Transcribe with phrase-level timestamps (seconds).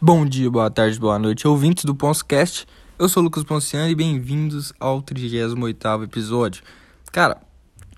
[0.00, 2.68] Bom dia, boa tarde, boa noite, ouvintes do Ponscast.
[2.96, 6.62] Eu sou o Lucas Ponciano e bem-vindos ao 38 episódio.
[7.10, 7.36] Cara,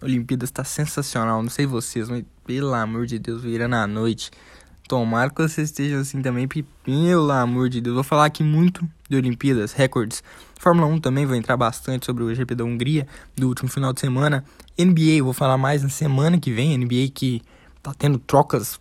[0.00, 4.30] Olimpíadas está sensacional, não sei vocês, mas pelo amor de Deus, virando a noite.
[4.88, 9.18] Tomara que vocês estejam assim também, pelo amor de Deus, vou falar aqui muito de
[9.18, 10.24] Olimpíadas, recordes.
[10.58, 13.06] Fórmula 1 também vou entrar bastante sobre o GP da Hungria
[13.36, 14.42] do último final de semana.
[14.78, 17.42] NBA, vou falar mais na semana que vem, NBA que
[17.82, 18.80] tá tendo trocas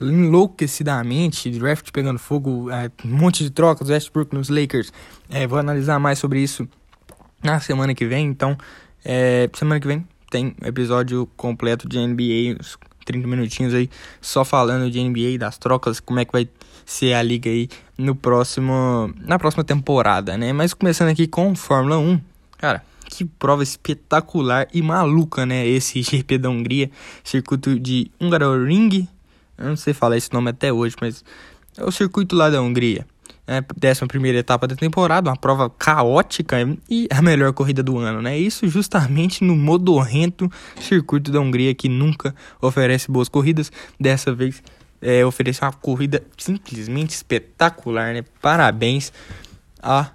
[0.00, 4.92] enlouquecidamente, draft pegando fogo, é, um monte de trocas, Westbrook nos Lakers.
[5.28, 6.68] É, vou analisar mais sobre isso
[7.42, 8.56] na semana que vem, então
[9.04, 14.90] é, semana que vem tem episódio completo de NBA, uns 30 minutinhos aí, só falando
[14.90, 16.48] de NBA, das trocas, como é que vai
[16.86, 20.52] ser a liga aí no próximo, na próxima temporada, né?
[20.52, 22.20] Mas começando aqui com Fórmula 1,
[22.58, 25.66] cara, que prova espetacular e maluca, né?
[25.66, 26.90] Esse GP da Hungria,
[27.24, 29.08] circuito de Hungaroring.
[29.58, 31.24] Eu não sei falar esse nome até hoje, mas
[31.76, 33.06] é o circuito lá da Hungria.
[33.46, 36.56] É, décima primeira etapa da temporada, uma prova caótica
[36.88, 38.38] e a melhor corrida do ano, né?
[38.38, 40.48] Isso justamente no modorrento
[40.80, 43.72] circuito da Hungria que nunca oferece boas corridas.
[43.98, 44.62] Dessa vez
[45.02, 48.24] é, uma corrida simplesmente espetacular, né?
[48.40, 49.12] Parabéns
[49.82, 50.12] a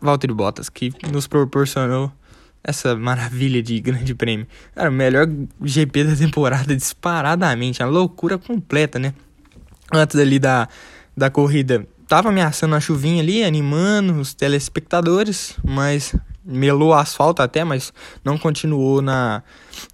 [0.00, 2.12] Valtteri Bottas, que nos proporcionou
[2.62, 4.46] essa maravilha de grande prêmio.
[4.74, 5.28] Cara, o melhor
[5.62, 9.14] GP da temporada disparadamente, a loucura completa, né?
[9.92, 10.66] Antes ali da,
[11.14, 17.64] da corrida, tava ameaçando a chuvinha ali, animando os telespectadores, mas melou o asfalto até,
[17.64, 17.92] mas
[18.24, 19.42] não continuou na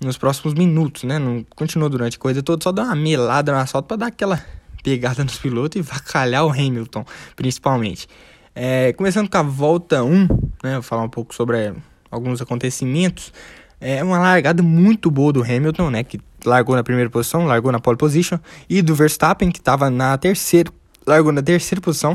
[0.01, 1.19] nos próximos minutos, né?
[1.19, 4.45] Não continuou durante a coisa toda, só deu uma melada no asfalto para dar aquela
[4.83, 7.05] pegada nos pilotos e vacalhar o Hamilton,
[7.37, 8.09] principalmente.
[8.55, 10.29] É, começando com a volta 1,
[10.63, 11.75] né, vou falar um pouco sobre é,
[12.11, 13.33] alguns acontecimentos.
[13.81, 17.79] É uma largada muito boa do Hamilton, né, que largou na primeira posição, largou na
[17.79, 20.71] pole position, e do Verstappen, que estava na terceira,
[21.07, 22.15] largou na terceira posição.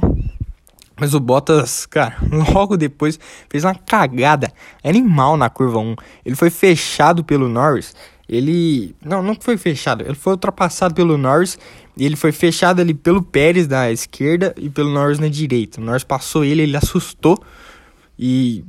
[1.00, 2.16] Mas o Bottas, cara,
[2.54, 4.52] logo depois fez uma cagada
[4.84, 5.96] animal na curva 1.
[6.26, 7.96] Ele foi fechado pelo Norris
[8.28, 8.96] ele.
[9.04, 10.04] Não, não foi fechado.
[10.04, 11.58] Ele foi ultrapassado pelo Norris.
[11.98, 15.80] E ele foi fechado ali pelo Pérez da esquerda e pelo Norris na direita.
[15.80, 17.42] O Norris passou ele, ele assustou
[18.20, 18.66] e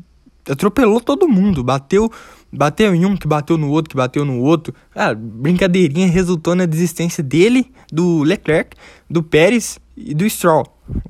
[0.48, 1.64] atropelou todo mundo.
[1.64, 2.10] Bateu,
[2.52, 4.72] bateu em um, que bateu no outro, que bateu no outro.
[4.92, 8.76] Cara, brincadeirinha resultou na desistência dele, do Leclerc,
[9.10, 10.66] do Pérez e do Stroll.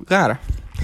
[0.07, 0.39] Cara,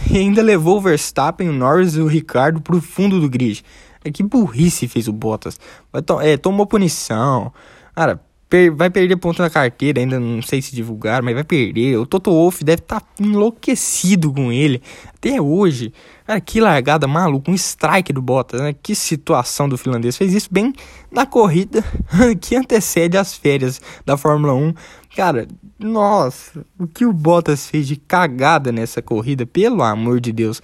[0.09, 3.63] e ainda levou o Verstappen, o Norris e o Ricardo pro fundo do grid.
[4.03, 5.59] É que burrice fez o Bottas.
[6.05, 7.51] To é, tomou punição.
[7.95, 8.19] Cara,
[8.53, 11.97] per vai perder ponto na carteira, ainda não sei se divulgar, mas vai perder.
[11.97, 14.79] O Toto Wolff deve estar tá enlouquecido com ele.
[15.07, 15.91] Até hoje.
[16.27, 18.73] Cara, que largada maluca, um strike do Bottas, né?
[18.73, 20.15] Que situação do finlandês.
[20.15, 20.71] Fez isso bem
[21.11, 21.83] na corrida
[22.39, 24.73] que antecede as férias da Fórmula 1.
[25.15, 25.47] Cara,
[25.79, 30.61] nossa, o que o Bottas fez de cagada nessa corrida, pelo amor de Deus.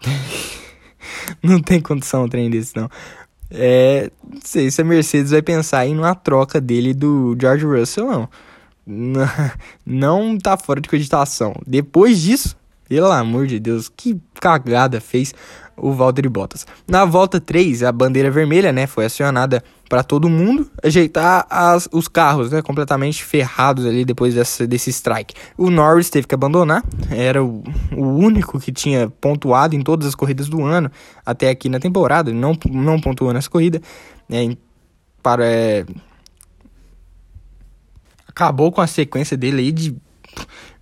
[1.42, 2.88] não tem condição um trem desse, não.
[3.50, 8.06] É, não sei se a Mercedes vai pensar em uma troca dele do George Russell,
[8.06, 8.28] não.
[9.84, 11.54] Não tá fora de cogitação.
[11.66, 12.56] Depois disso,
[12.88, 15.34] pelo amor de Deus, que cagada fez
[15.76, 16.66] o Valtteri Bottas.
[16.88, 22.08] Na volta 3, a bandeira vermelha, né, foi acionada para todo mundo ajeitar as, os
[22.08, 25.34] carros, né, completamente ferrados ali depois dessa, desse strike.
[25.56, 30.14] O Norris teve que abandonar, era o, o único que tinha pontuado em todas as
[30.14, 30.90] corridas do ano
[31.24, 33.80] até aqui na temporada, não, não pontuou nessa corrida,
[34.28, 34.56] né,
[35.22, 35.84] para é,
[38.28, 39.96] acabou com a sequência dele aí de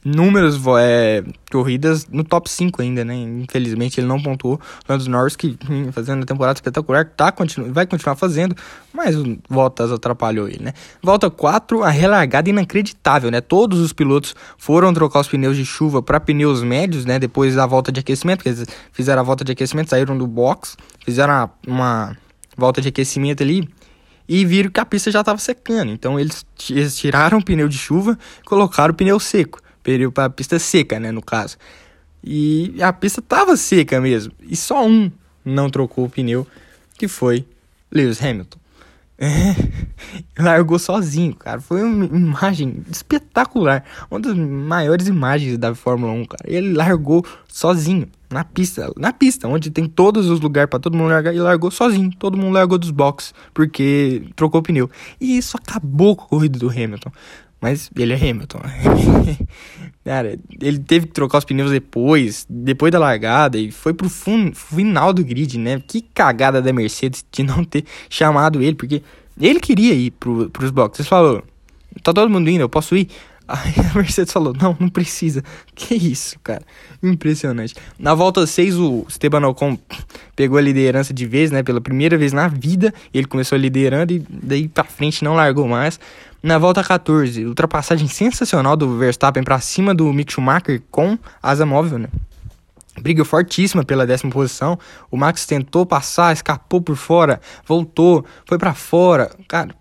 [0.04, 3.15] números, é, corridas no top 5 ainda, né?
[3.15, 4.60] Infelizmente ele não pontuou.
[4.87, 5.56] Lando Norris, que
[5.92, 8.54] fazendo a temporada espetacular, tá, continu vai continuar fazendo,
[8.93, 10.75] mas o Bottas atrapalhou ele, né?
[11.03, 13.41] Volta 4, a relargada inacreditável, né?
[13.41, 17.19] Todos os pilotos foram trocar os pneus de chuva para pneus médios, né?
[17.19, 20.76] Depois da volta de aquecimento, quer dizer, fizeram a volta de aquecimento, saíram do box,
[21.03, 22.14] fizeram uma
[22.56, 23.66] volta de aquecimento ali
[24.28, 25.91] e viram que a pista já estava secando.
[25.91, 30.31] Então eles, eles tiraram o pneu de chuva, colocaram o pneu seco período para a
[30.31, 31.56] pista seca, né, no caso.
[32.25, 34.32] E a pista tava seca mesmo.
[34.43, 35.12] E só um
[35.44, 36.47] não trocou o pneu,
[36.99, 37.47] que foi
[37.93, 38.58] Lewis Hamilton.
[39.17, 39.55] É,
[40.43, 41.61] largou sozinho, cara.
[41.61, 43.85] Foi uma imagem espetacular.
[44.11, 46.44] Uma das maiores imagens da Fórmula 1, cara.
[46.47, 51.11] Ele largou sozinho na pista, na pista, onde tem todos os lugares para todo mundo
[51.11, 52.11] largar, e largou sozinho.
[52.19, 54.91] Todo mundo largou dos boxes porque trocou o pneu.
[55.20, 57.12] E isso acabou com a corrida do Hamilton.
[57.64, 58.61] Mas ele é Hamilton.
[60.05, 65.14] Cara, ele teve que trocar os pneus depois, depois da largada, e foi pro final
[65.14, 65.81] do grid, né?
[65.88, 69.02] Que cagada da Mercedes de não ter chamado ele, porque
[69.40, 71.00] ele queria ir pro, pros boxes.
[71.00, 71.43] Ele falou:
[72.02, 73.08] tá todo mundo indo, eu posso ir.
[73.46, 75.43] Aí a Mercedes falou: Não, não precisa.
[75.75, 76.62] Que isso, cara.
[77.02, 77.75] Impressionante.
[77.99, 79.79] Na volta 6, o Esteban Ocon
[80.35, 81.62] pegou a liderança de vez, né?
[81.62, 82.93] Pela primeira vez na vida.
[83.12, 86.00] Ele começou liderando e daí pra frente não largou mais.
[86.43, 91.99] Na volta 14, ultrapassagem sensacional do Verstappen para cima do Mick Schumacher com asa móvel,
[91.99, 92.08] né?
[93.00, 94.79] Briga fortíssima pela décima posição.
[95.11, 99.31] O Max tentou passar, escapou por fora, voltou, foi para fora.
[99.49, 99.75] Cara,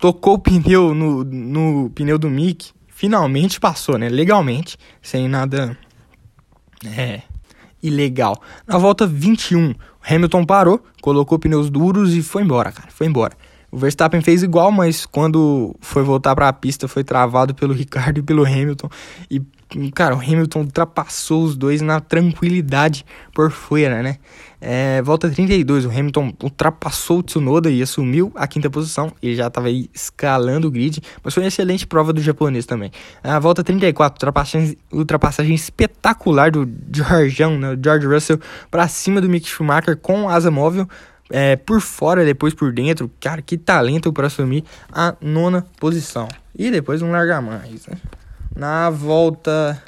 [0.00, 4.08] tocou o pneu no, no pneu do Mick, finalmente passou, né?
[4.08, 5.76] Legalmente, sem nada
[6.96, 7.22] é,
[7.82, 8.40] ilegal.
[8.66, 9.74] Na volta 21,
[10.08, 12.88] Hamilton parou, colocou pneus duros e foi embora, cara.
[12.90, 13.36] Foi embora.
[13.70, 18.18] O Verstappen fez igual, mas quando foi voltar para a pista foi travado pelo Ricardo
[18.18, 18.88] e pelo Hamilton
[19.30, 19.40] e
[19.94, 24.16] cara, o Hamilton ultrapassou os dois na tranquilidade por fora, né?
[24.60, 29.10] É, volta 32, o Hamilton ultrapassou o Tsunoda e assumiu a quinta posição.
[29.22, 32.90] Ele já estava escalando o grid, mas foi uma excelente prova do japonês também.
[33.22, 37.78] A volta 34, ultrapassagem, ultrapassagem espetacular do Georgeão, né?
[37.82, 38.40] George Russell,
[38.70, 40.86] para cima do Mick Schumacher com asa móvel.
[41.32, 46.28] É, por fora, depois por dentro, cara, que talento para assumir a nona posição.
[46.58, 47.96] E depois não largar mais, né?
[48.60, 49.82] Na volta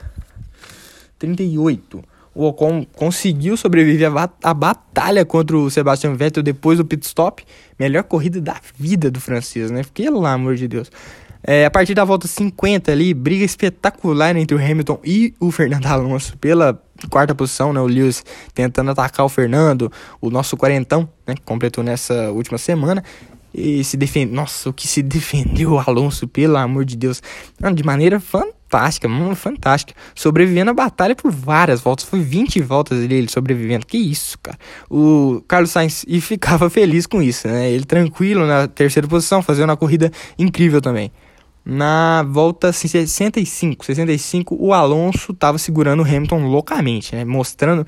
[1.18, 2.02] 38,
[2.34, 4.10] o Ocon conseguiu sobreviver
[4.42, 7.44] à batalha contra o Sebastian Vettel depois do pit stop.
[7.78, 9.82] Melhor corrida da vida do francês, né?
[9.92, 10.90] Pelo amor de Deus.
[11.42, 15.84] É, a partir da volta 50 ali, briga espetacular entre o Hamilton e o Fernando
[15.84, 17.80] Alonso pela quarta posição, né?
[17.82, 18.24] O Lewis
[18.54, 21.34] tentando atacar o Fernando, o nosso quarentão, né?
[21.34, 23.04] Que completou nessa última semana.
[23.54, 24.32] E se defende.
[24.32, 27.22] Nossa, o que se defendeu o Alonso, pelo amor de Deus.
[27.74, 28.61] De maneira fantástica,
[29.34, 29.98] fantástica.
[30.14, 32.04] Sobrevivendo a batalha por várias voltas.
[32.04, 33.86] Foi 20 voltas dele sobrevivendo.
[33.86, 34.58] Que isso, cara.
[34.90, 37.70] O Carlos Sainz e ficava feliz com isso, né?
[37.70, 41.12] Ele tranquilo na terceira posição, fazendo uma corrida incrível também.
[41.64, 47.24] Na volta 65, 65, o Alonso estava segurando o Hamilton loucamente, né?
[47.24, 47.86] Mostrando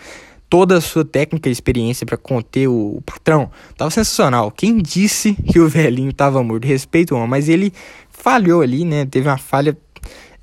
[0.48, 3.50] toda a sua técnica e experiência para conter o, o, patrão.
[3.76, 4.52] Tava sensacional.
[4.52, 6.64] Quem disse que o velhinho tava morto?
[6.64, 7.72] Respeito, mas ele
[8.08, 9.04] falhou ali, né?
[9.04, 9.76] Teve uma falha.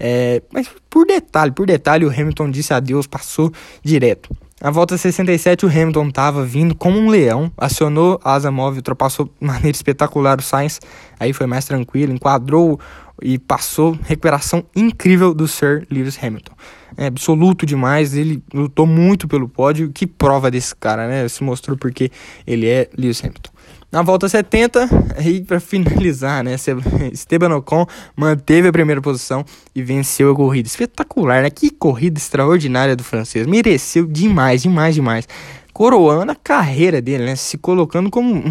[0.04, 3.52] É, mas por detalhe, por detalhe, o Hamilton disse adeus, passou
[3.84, 4.36] direto.
[4.60, 9.26] Na volta 67, o Hamilton estava vindo como um leão, acionou a asa móvel, ultrapassou
[9.26, 10.80] de maneira espetacular o Sainz,
[11.20, 12.80] aí foi mais tranquilo, enquadrou
[13.22, 16.54] e passou recuperação incrível do Sir Lewis Hamilton.
[16.98, 21.28] É absoluto demais, ele lutou muito pelo pódio, que prova desse cara, né?
[21.28, 22.12] Se mostrou porque
[22.48, 23.52] ele é Lewis Hamilton.
[23.92, 26.56] Na volta 70, aí para finalizar, né,
[27.12, 27.86] Esteban Ocon
[28.16, 29.44] manteve a primeira posição
[29.76, 30.66] e venceu a corrida.
[30.66, 31.50] Espetacular, né?
[31.50, 33.46] Que corrida extraordinária do francês.
[33.46, 35.28] Mereceu demais, demais, demais.
[35.74, 37.36] Coroando a carreira dele, né?
[37.36, 38.42] Se colocando como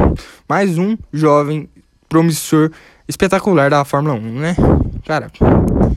[0.47, 1.71] mais um jovem
[2.07, 2.71] promissor
[3.09, 4.57] espetacular da Fórmula 1, né?
[5.07, 5.31] Cara,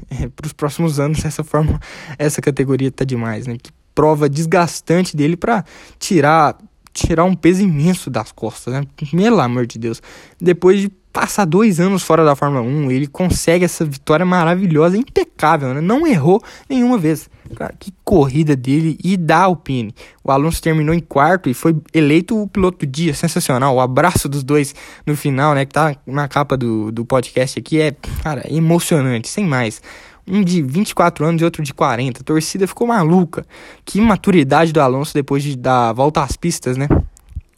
[0.10, 1.82] é, para os próximos anos essa forma,
[2.18, 3.58] essa categoria tá demais, né?
[3.62, 5.66] Que prova desgastante dele para
[6.00, 6.58] tirar
[6.94, 8.84] tirar um peso imenso das costas, né?
[9.12, 10.02] Pelo amor de Deus.
[10.40, 15.74] Depois de passar dois anos fora da Fórmula 1, ele consegue essa vitória maravilhosa, impecável,
[15.74, 15.80] né?
[15.80, 17.30] Não errou nenhuma vez.
[17.56, 19.94] Cara, que corrida dele e da Alpine.
[20.24, 23.76] O Alonso terminou em quarto e foi eleito o piloto do dia, sensacional.
[23.76, 24.74] O abraço dos dois
[25.06, 25.66] no final, né?
[25.66, 29.82] Que tá na capa do, do podcast aqui, é, cara, emocionante, sem mais.
[30.28, 32.22] Um de 24 anos e outro de 40.
[32.22, 33.46] A torcida ficou maluca.
[33.84, 36.88] Que maturidade do Alonso depois de dar volta às pistas, né?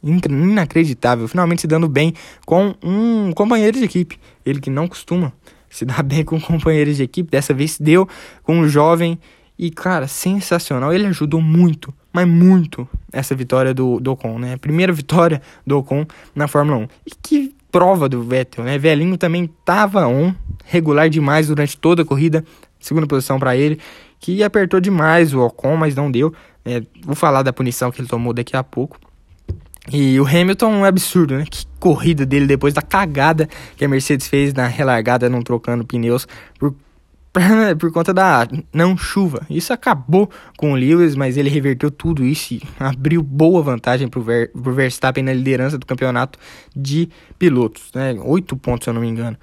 [0.02, 1.28] Inacreditável.
[1.28, 2.12] Finalmente se dando bem
[2.44, 4.18] com um companheiro de equipe.
[4.44, 5.32] Ele que não costuma
[5.70, 7.30] se dar bem com companheiros de equipe.
[7.30, 8.08] Dessa vez se deu
[8.42, 9.18] com um jovem
[9.58, 10.92] e, cara, sensacional.
[10.92, 14.56] Ele ajudou muito, mas muito, essa vitória do, do Ocon, né?
[14.56, 16.88] Primeira vitória do Ocon na Fórmula 1.
[17.06, 18.78] E que prova do Vettel, né?
[18.78, 20.32] Velhinho também tava on,
[20.64, 22.42] regular demais durante toda a corrida.
[22.80, 23.78] Segunda posição para ele,
[24.18, 26.32] que apertou demais o Ocon, mas não deu.
[26.64, 28.98] É, vou falar da punição que ele tomou daqui a pouco.
[29.92, 31.44] E o Hamilton é um absurdo, né?
[31.50, 36.26] Que corrida dele depois da cagada que a Mercedes fez na relargada, não trocando pneus
[36.58, 36.74] por
[37.78, 39.46] por conta da não chuva.
[39.48, 44.20] Isso acabou com o Lewis, mas ele reverteu tudo isso e abriu boa vantagem para
[44.20, 46.38] o Ver, Verstappen na liderança do campeonato
[46.74, 48.14] de pilotos, né?
[48.24, 49.36] Oito pontos, se eu não me engano.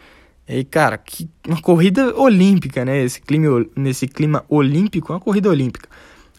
[0.48, 3.04] E, cara, que uma corrida olímpica, né?
[3.04, 5.88] Esse clima, nesse clima olímpico, uma corrida olímpica.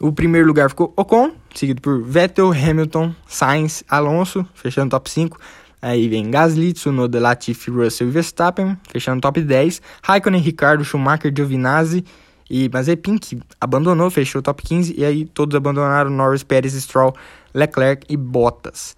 [0.01, 5.39] O primeiro lugar ficou Ocon, seguido por Vettel, Hamilton, Sainz, Alonso, fechando top 5.
[5.85, 9.83] Aí vem Gasly, Tsunoda, Latifi, Russell e Verstappen, fechando top 10.
[10.03, 12.03] Raikkonen, Ricardo, Schumacher, Giovinazzi
[12.49, 14.95] e Mazepin, que abandonou, fechou top 15.
[14.97, 17.15] E aí todos abandonaram Norris, Pérez, Stroll,
[17.53, 18.97] Leclerc e Bottas.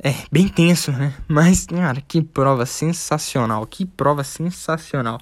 [0.00, 1.12] É, bem tenso, né?
[1.26, 5.18] Mas, cara, que prova sensacional, que prova sensacional.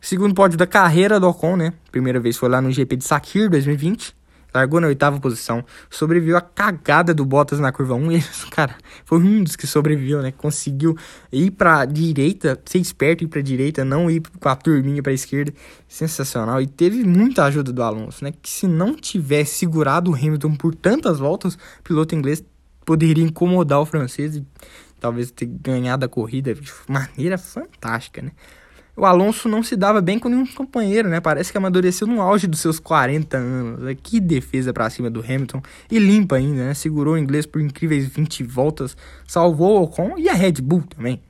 [0.00, 1.72] Segundo pódio da carreira do Ocon, né?
[1.90, 4.14] Primeira vez foi lá no GP de Sakir 2020.
[4.54, 5.64] Largou na oitava posição.
[5.88, 8.12] Sobreviveu a cagada do Bottas na curva 1.
[8.12, 10.32] E, cara, foi um dos que sobreviveu, né?
[10.32, 10.96] Conseguiu
[11.30, 15.52] ir pra direita, ser esperto, ir pra direita, não ir com a turminha pra esquerda.
[15.88, 16.60] Sensacional.
[16.60, 18.32] E teve muita ajuda do Alonso, né?
[18.40, 22.44] Que se não tivesse segurado o Hamilton por tantas voltas, o piloto inglês
[22.84, 24.46] poderia incomodar o francês e
[25.00, 28.32] talvez ter ganhado a corrida de maneira fantástica, né?
[28.94, 31.18] O Alonso não se dava bem com nenhum companheiro, né?
[31.18, 33.96] Parece que amadureceu no auge dos seus 40 anos.
[34.02, 35.62] Que defesa para cima do Hamilton.
[35.90, 36.74] E limpa ainda, né?
[36.74, 38.96] Segurou o inglês por incríveis 20 voltas.
[39.26, 41.22] Salvou o Ocon e a Red Bull também.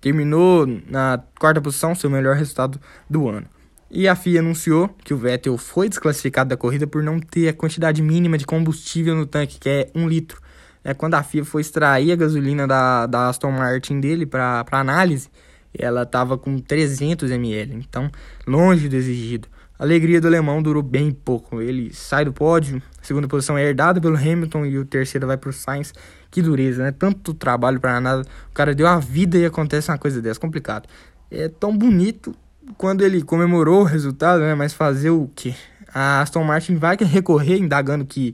[0.00, 3.46] Terminou na quarta posição, seu melhor resultado do ano.
[3.90, 7.52] E a FIA anunciou que o Vettel foi desclassificado da corrida por não ter a
[7.52, 10.40] quantidade mínima de combustível no tanque, que é um litro.
[10.82, 15.28] É, quando a FIA foi extrair a gasolina da, da Aston Martin dele para análise,
[15.76, 18.10] ela estava com 300 ml, então
[18.46, 19.48] longe do exigido.
[19.78, 21.62] A alegria do alemão durou bem pouco.
[21.62, 25.38] Ele sai do pódio, a segunda posição é herdada pelo Hamilton e o terceiro vai
[25.38, 25.94] para o Sainz.
[26.30, 26.92] Que dureza, né?
[26.92, 28.22] Tanto trabalho para nada.
[28.50, 30.86] O cara deu a vida e acontece uma coisa dessa, complicado.
[31.30, 32.34] É tão bonito
[32.76, 34.54] quando ele comemorou o resultado, né?
[34.54, 35.54] Mas fazer o quê?
[35.92, 38.32] A Aston Martin vai recorrer, indagando que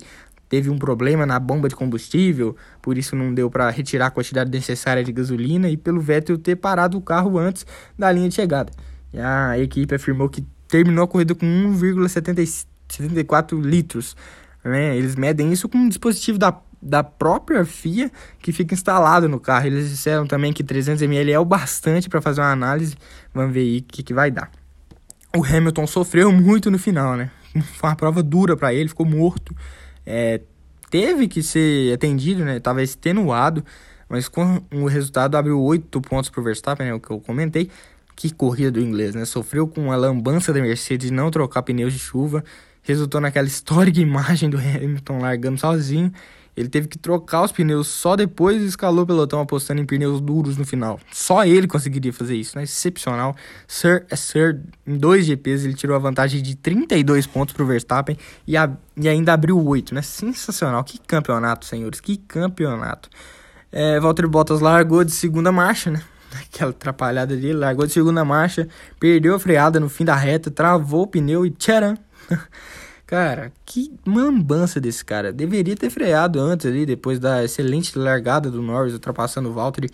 [0.48, 4.50] teve um problema na bomba de combustível, por isso não deu para retirar a quantidade
[4.50, 7.66] necessária de gasolina e pelo Vettel ter parado o carro antes
[7.98, 8.72] da linha de chegada.
[9.12, 14.16] E a equipe afirmou que terminou a corrida com 1,74 litros.
[14.64, 14.96] Né?
[14.96, 18.10] Eles medem isso com um dispositivo da, da própria FIA
[18.40, 19.66] que fica instalado no carro.
[19.66, 22.96] Eles disseram também que 300 ml é o bastante para fazer uma análise.
[23.32, 24.50] Vamos ver aí o que, que vai dar.
[25.36, 27.30] O Hamilton sofreu muito no final, né?
[27.76, 29.54] Foi uma prova dura para ele, ficou morto
[30.06, 30.40] é,
[30.90, 32.60] teve que ser atendido, né?
[32.60, 33.64] Tava extenuado,
[34.08, 36.94] mas com o resultado abriu oito pontos para o Verstappen, né?
[36.94, 37.70] O que eu comentei.
[38.14, 39.24] Que corrida do inglês, né?
[39.24, 42.42] Sofreu com a lambança da Mercedes de não trocar pneus de chuva.
[42.82, 46.12] Resultou naquela histórica imagem do Hamilton largando sozinho
[46.56, 50.20] ele teve que trocar os pneus só depois e escalou o pelotão apostando em pneus
[50.20, 50.98] duros no final.
[51.12, 52.64] Só ele conseguiria fazer isso, né?
[52.64, 53.36] Excepcional.
[53.68, 57.66] Sir é Sir, em dois GPs ele tirou a vantagem de 32 pontos para o
[57.66, 60.00] Verstappen e, a, e ainda abriu 8, né?
[60.00, 60.82] Sensacional.
[60.82, 62.00] Que campeonato, senhores.
[62.00, 63.10] Que campeonato.
[63.70, 66.02] É, Valtteri Bottas largou de segunda marcha, né?
[66.48, 68.66] Aquela atrapalhada dele, largou de segunda marcha,
[68.98, 71.98] perdeu a freada no fim da reta, travou o pneu e tcharam!
[73.06, 75.32] Cara, que mambança desse cara.
[75.32, 79.90] Deveria ter freado antes ali, depois da excelente largada do Norris ultrapassando o Valtteri,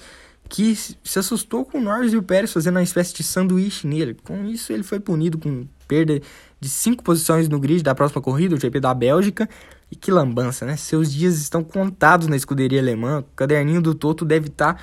[0.49, 4.17] que se assustou com o Norris e o Pérez fazendo uma espécie de sanduíche nele.
[4.25, 6.23] Com isso, ele foi punido com perda
[6.59, 9.47] de cinco posições no grid da próxima corrida, o GP da Bélgica.
[9.91, 10.75] E que lambança, né?
[10.77, 13.21] Seus dias estão contados na escuderia alemã.
[13.21, 14.81] O caderninho do Toto deve estar tá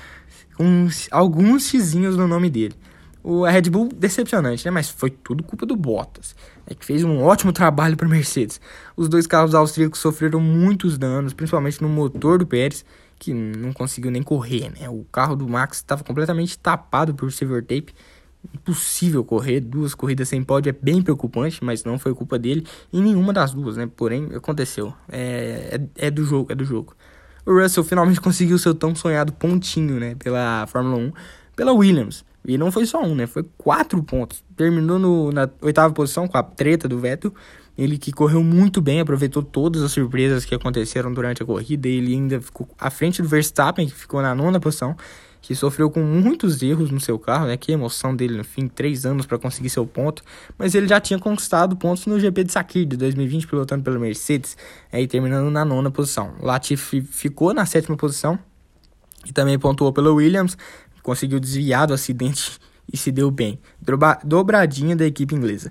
[0.56, 2.76] com alguns xizinhos no nome dele.
[3.22, 4.70] O, Red Bull, decepcionante, né?
[4.70, 6.34] Mas foi tudo culpa do Bottas,
[6.66, 8.60] é que fez um ótimo trabalho para Mercedes.
[8.96, 12.84] Os dois carros austríacos sofreram muitos danos, principalmente no motor do Pérez,
[13.18, 14.88] que não conseguiu nem correr, né?
[14.88, 17.94] O carro do Max estava completamente tapado por silver tape.
[18.54, 23.02] Impossível correr, duas corridas sem pódio é bem preocupante, mas não foi culpa dele em
[23.02, 23.86] nenhuma das duas, né?
[23.94, 24.94] Porém, aconteceu.
[25.10, 26.96] É, é, é do jogo, é do jogo.
[27.44, 30.14] O Russell finalmente conseguiu seu tão sonhado pontinho, né?
[30.14, 31.12] Pela Fórmula 1,
[31.54, 32.24] pela Williams.
[32.44, 33.26] E não foi só um, né?
[33.26, 34.42] Foi quatro pontos.
[34.56, 37.34] Terminou no, na oitava posição com a treta do Vettel.
[37.76, 41.88] Ele que correu muito bem, aproveitou todas as surpresas que aconteceram durante a corrida.
[41.88, 44.96] Ele ainda ficou à frente do Verstappen, que ficou na nona posição,
[45.40, 47.56] que sofreu com muitos erros no seu carro, né?
[47.56, 50.22] Que emoção dele no fim, três anos para conseguir seu ponto.
[50.58, 54.56] Mas ele já tinha conquistado pontos no GP de Sakir de 2020, pilotando pela Mercedes,
[54.92, 56.34] aí terminando na nona posição.
[56.40, 58.38] Latifi ficou na sétima posição
[59.26, 60.56] e também pontuou pela Williams,
[61.02, 62.58] conseguiu desviar do acidente
[62.92, 63.58] e se deu bem.
[64.24, 65.70] Dobradinha da equipe inglesa.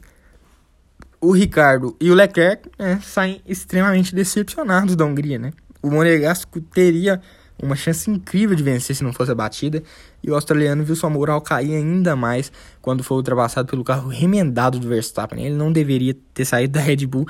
[1.22, 5.52] O Ricardo e o Leclerc né, saem extremamente decepcionados da Hungria, né?
[5.82, 7.22] O Monegasco teria
[7.62, 9.84] uma chance incrível de vencer se não fosse a batida,
[10.24, 14.80] e o australiano viu sua moral cair ainda mais quando foi ultrapassado pelo carro remendado
[14.80, 15.46] do Verstappen.
[15.46, 17.28] Ele não deveria ter saído da Red Bull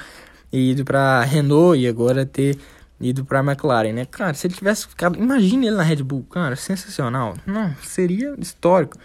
[0.52, 2.58] e ido para Renault e agora ter
[3.00, 4.06] ido pra McLaren, né?
[4.06, 5.18] Cara, se ele tivesse ficado.
[5.18, 7.36] Imagine ele na Red Bull, cara, sensacional.
[7.46, 8.98] Não, seria histórico.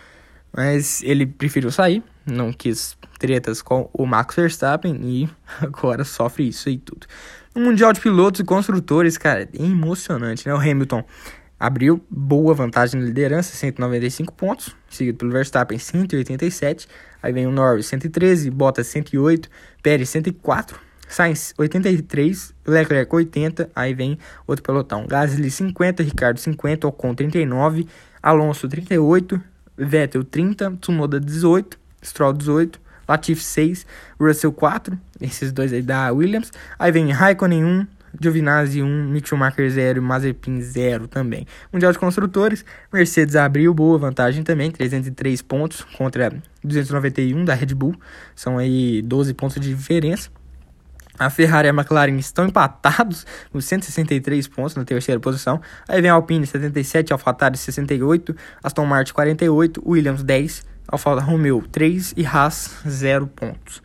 [0.56, 5.28] Mas ele preferiu sair, não quis tretas com o Max Verstappen e
[5.60, 7.06] agora sofre isso e tudo.
[7.54, 10.54] No Mundial de Pilotos e Construtores, cara, é emocionante, né?
[10.54, 11.04] O Hamilton
[11.58, 16.88] abriu boa vantagem na liderança, 195 pontos, seguido pelo Verstappen, 187.
[17.22, 19.48] Aí vem o Norris, 113, Bottas, 108,
[19.82, 20.78] Pérez, 104.
[21.08, 25.06] Sainz 83, Leclerc 80, aí vem outro pelotão.
[25.06, 27.87] Gasly 50, Ricardo 50, Ocon 39,
[28.23, 29.40] Alonso 38,
[29.76, 33.87] Vettel 30, Tsunoda 18, Stroll 18, Latifi 6,
[34.18, 36.50] Russell 4, esses dois aí da Williams.
[36.78, 37.87] Aí vem Raikkonen 1,
[38.20, 41.46] Giovinazzi 1, Mick Schumacher 0 e Mazepin 0 também.
[41.73, 46.32] Mundial de Construtores, Mercedes abriu boa vantagem também, 303 pontos contra
[46.62, 47.94] 291 da Red Bull,
[48.34, 50.30] são aí 12 pontos de diferença.
[51.18, 55.61] A Ferrari e a McLaren estão empatados com 163 pontos na terceira posição.
[55.88, 62.14] Aí vem a Alpine 77, AlphaTauri 68, Aston Martin 48, Williams 10, Alfa Romeo 3
[62.16, 63.83] e Haas 0 pontos.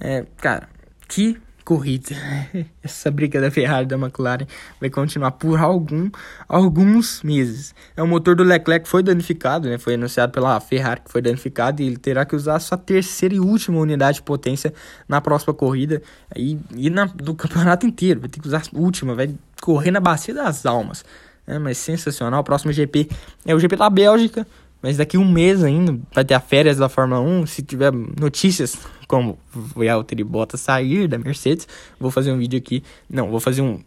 [0.00, 0.68] É, cara,
[1.08, 2.14] que corrida.
[2.80, 4.46] Essa briga da Ferrari da McLaren
[4.80, 6.08] vai continuar por algum,
[6.48, 7.74] alguns meses.
[7.96, 9.76] É o motor do Leclerc foi danificado, né?
[9.76, 13.40] Foi anunciado pela Ferrari que foi danificado e ele terá que usar sua terceira e
[13.40, 14.72] última unidade de potência
[15.08, 16.00] na próxima corrida
[16.36, 18.20] e, e na, do campeonato inteiro.
[18.20, 21.04] Vai ter que usar a última, vai correr na bacia das almas.
[21.48, 22.40] É, mas sensacional.
[22.40, 23.08] O próximo GP
[23.44, 24.46] é o GP da Bélgica.
[24.86, 27.46] Mas daqui um mês ainda vai ter a férias da Fórmula 1.
[27.46, 28.78] Se tiver notícias
[29.08, 31.66] como o Valtteri Bottas sair da Mercedes,
[31.98, 32.84] vou fazer um vídeo aqui.
[33.10, 33.80] Não, vou fazer um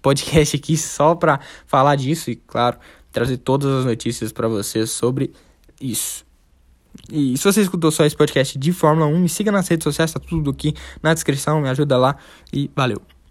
[0.00, 2.78] podcast aqui só para falar disso e, claro,
[3.12, 5.34] trazer todas as notícias para vocês sobre
[5.78, 6.24] isso.
[7.12, 10.14] E se você escutou só esse podcast de Fórmula 1, me siga nas redes sociais,
[10.14, 10.72] tá tudo aqui
[11.02, 12.16] na descrição, me ajuda lá
[12.50, 13.02] e valeu.